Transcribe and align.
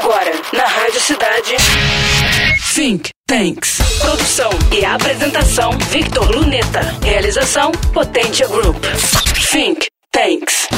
Agora, 0.00 0.30
na 0.52 0.64
Rádio 0.64 1.00
Cidade. 1.00 1.56
Think 2.72 3.08
Tanks. 3.26 3.78
Produção 4.00 4.50
e 4.72 4.84
apresentação: 4.84 5.72
Victor 5.90 6.30
Luneta. 6.30 6.94
Realização: 7.02 7.72
Potência 7.92 8.46
Group. 8.46 8.76
Think 9.50 9.86
Tanks. 10.12 10.68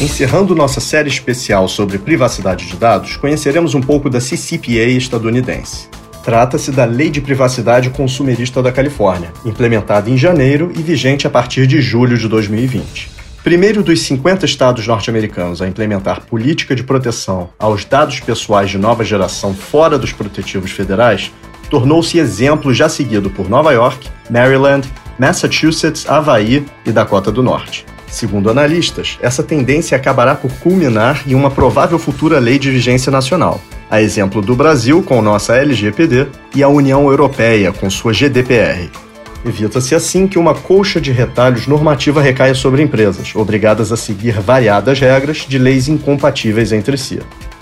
Encerrando 0.00 0.54
nossa 0.54 0.80
série 0.80 1.08
especial 1.08 1.66
sobre 1.66 1.98
privacidade 1.98 2.66
de 2.66 2.76
dados, 2.76 3.16
conheceremos 3.16 3.74
um 3.74 3.80
pouco 3.80 4.08
da 4.08 4.20
CCPA 4.20 4.86
estadunidense. 4.86 5.88
Trata-se 6.24 6.70
da 6.70 6.84
Lei 6.84 7.10
de 7.10 7.20
Privacidade 7.20 7.90
Consumerista 7.90 8.62
da 8.62 8.70
Califórnia, 8.70 9.32
implementada 9.44 10.08
em 10.08 10.16
janeiro 10.16 10.70
e 10.76 10.80
vigente 10.80 11.26
a 11.26 11.30
partir 11.30 11.66
de 11.66 11.82
julho 11.82 12.16
de 12.16 12.28
2020. 12.28 13.23
Primeiro 13.44 13.82
dos 13.82 14.00
50 14.00 14.46
estados 14.46 14.86
norte-americanos 14.86 15.60
a 15.60 15.68
implementar 15.68 16.22
política 16.22 16.74
de 16.74 16.82
proteção 16.82 17.50
aos 17.58 17.84
dados 17.84 18.18
pessoais 18.18 18.70
de 18.70 18.78
nova 18.78 19.04
geração 19.04 19.52
fora 19.52 19.98
dos 19.98 20.14
protetivos 20.14 20.70
federais, 20.70 21.30
tornou-se 21.68 22.18
exemplo 22.18 22.72
já 22.72 22.88
seguido 22.88 23.28
por 23.28 23.46
Nova 23.46 23.70
York, 23.72 24.08
Maryland, 24.30 24.88
Massachusetts, 25.18 26.08
Havaí 26.08 26.64
e 26.86 26.90
Dakota 26.90 27.30
do 27.30 27.42
Norte. 27.42 27.84
Segundo 28.06 28.48
analistas, 28.48 29.18
essa 29.20 29.42
tendência 29.42 29.94
acabará 29.94 30.34
por 30.34 30.50
culminar 30.60 31.22
em 31.26 31.34
uma 31.34 31.50
provável 31.50 31.98
futura 31.98 32.38
lei 32.38 32.58
de 32.58 32.70
vigência 32.70 33.12
nacional, 33.12 33.60
a 33.90 34.00
exemplo 34.00 34.40
do 34.40 34.56
Brasil 34.56 35.02
com 35.02 35.20
nossa 35.20 35.54
LGPD 35.54 36.28
e 36.54 36.62
a 36.62 36.68
União 36.68 37.10
Europeia 37.10 37.74
com 37.74 37.90
sua 37.90 38.14
GDPR. 38.14 39.03
Evita-se 39.44 39.94
assim 39.94 40.26
que 40.26 40.38
uma 40.38 40.54
colcha 40.54 40.98
de 40.98 41.12
retalhos 41.12 41.66
normativa 41.66 42.22
recaia 42.22 42.54
sobre 42.54 42.82
empresas, 42.82 43.34
obrigadas 43.34 43.92
a 43.92 43.96
seguir 43.96 44.40
variadas 44.40 44.98
regras 44.98 45.44
de 45.46 45.58
leis 45.58 45.86
incompatíveis 45.86 46.72
entre 46.72 46.96
si. 46.96 47.20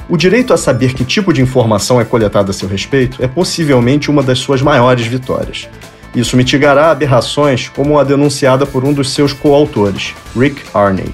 O 0.09 0.17
direito 0.17 0.53
a 0.53 0.57
saber 0.57 0.95
que 0.95 1.05
tipo 1.05 1.33
de 1.33 1.43
informação 1.43 2.01
é 2.01 2.05
coletada 2.05 2.51
a 2.51 2.55
seu 2.55 2.69
respeito 2.69 3.23
é 3.23 3.27
possivelmente 3.27 4.11
uma 4.11 4.23
das 4.23 4.39
suas 4.39 4.62
maiores 4.62 5.06
vitórias. 5.06 5.69
Isso 6.15 6.37
mitigará 6.37 6.91
aberrações 6.91 7.69
como 7.69 7.99
a 7.99 8.05
denunciada 8.05 8.65
por 8.65 8.84
um 8.84 8.93
dos 8.93 9.11
seus 9.11 9.33
coautores, 9.33 10.15
Rick 10.37 10.62
Arney. 10.75 11.12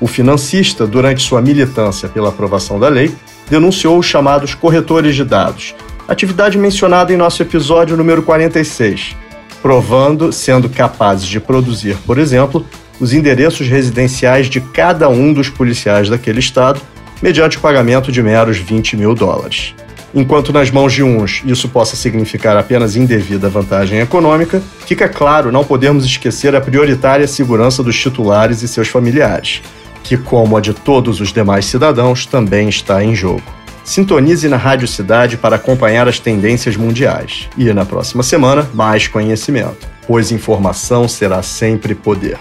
O 0.00 0.06
financista, 0.06 0.86
durante 0.86 1.22
sua 1.22 1.40
militância 1.40 2.08
pela 2.08 2.30
aprovação 2.30 2.78
da 2.78 2.88
lei, 2.88 3.14
denunciou 3.48 3.98
os 3.98 4.06
chamados 4.06 4.54
corretores 4.54 5.14
de 5.14 5.24
dados, 5.24 5.74
atividade 6.08 6.58
mencionada 6.58 7.12
em 7.12 7.16
nosso 7.16 7.42
episódio 7.42 7.96
número 7.96 8.22
46, 8.22 9.14
provando 9.62 10.32
sendo 10.32 10.68
capazes 10.68 11.26
de 11.26 11.40
produzir, 11.40 11.96
por 12.06 12.18
exemplo, 12.18 12.64
os 13.00 13.12
endereços 13.12 13.68
residenciais 13.68 14.46
de 14.46 14.60
cada 14.60 15.08
um 15.08 15.32
dos 15.32 15.48
policiais 15.48 16.08
daquele 16.08 16.40
estado, 16.40 16.80
mediante 17.22 17.56
o 17.56 17.60
pagamento 17.60 18.12
de 18.12 18.22
meros 18.22 18.58
20 18.58 18.96
mil 18.96 19.14
dólares. 19.14 19.74
Enquanto 20.14 20.52
nas 20.52 20.70
mãos 20.70 20.92
de 20.92 21.02
uns 21.02 21.42
isso 21.46 21.68
possa 21.68 21.94
significar 21.94 22.56
apenas 22.56 22.96
indevida 22.96 23.48
vantagem 23.48 24.00
econômica, 24.00 24.60
fica 24.86 25.08
claro 25.08 25.52
não 25.52 25.64
podemos 25.64 26.04
esquecer 26.04 26.54
a 26.54 26.60
prioritária 26.60 27.26
segurança 27.28 27.82
dos 27.82 27.98
titulares 27.98 28.62
e 28.62 28.68
seus 28.68 28.88
familiares, 28.88 29.62
que, 30.02 30.16
como 30.16 30.56
a 30.56 30.60
de 30.60 30.74
todos 30.74 31.20
os 31.20 31.32
demais 31.32 31.66
cidadãos, 31.66 32.26
também 32.26 32.68
está 32.68 33.04
em 33.04 33.14
jogo. 33.14 33.59
Sintonize 33.90 34.48
na 34.48 34.56
Rádio 34.56 34.86
Cidade 34.86 35.36
para 35.36 35.56
acompanhar 35.56 36.06
as 36.06 36.20
tendências 36.20 36.76
mundiais. 36.76 37.48
E 37.58 37.72
na 37.72 37.84
próxima 37.84 38.22
semana, 38.22 38.70
mais 38.72 39.08
conhecimento, 39.08 39.88
pois 40.06 40.30
informação 40.30 41.08
será 41.08 41.42
sempre 41.42 41.92
poder. 41.92 42.38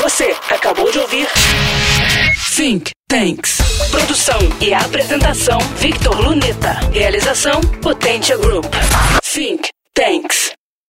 Você 0.00 0.34
acabou 0.48 0.90
de 0.90 0.98
ouvir 0.98 1.28
Think 2.56 2.92
Tanks. 3.06 3.58
Produção 3.90 4.38
e 4.58 4.72
apresentação: 4.72 5.58
Victor 5.76 6.18
Luneta. 6.18 6.80
Realização: 6.90 7.60
Potência 7.82 8.38
Group. 8.38 8.64
Think 9.22 9.68
Tanks. 9.92 10.52